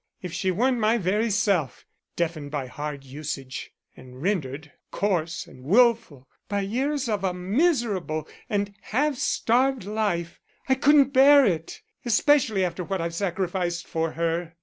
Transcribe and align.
If 0.19 0.33
she 0.33 0.49
weren't 0.49 0.79
my 0.79 0.97
very 0.97 1.29
self, 1.29 1.85
deafened 2.15 2.49
by 2.49 2.65
hard 2.65 3.03
usage, 3.03 3.71
and 3.95 4.19
rendered 4.19 4.71
coarse 4.89 5.45
and 5.45 5.63
wilful 5.63 6.27
by 6.49 6.61
years 6.61 7.07
of 7.07 7.23
a 7.23 7.35
miserable 7.35 8.27
and 8.49 8.73
half 8.81 9.13
starved 9.17 9.83
life, 9.83 10.39
I 10.67 10.73
couldn't 10.73 11.13
bear 11.13 11.45
it, 11.45 11.83
especially 12.03 12.65
after 12.65 12.83
what 12.83 12.99
I've 12.99 13.13
sacrificed 13.13 13.85
for 13.85 14.13
her. 14.13 14.55